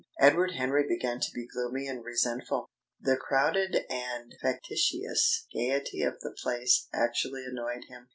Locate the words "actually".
6.91-7.45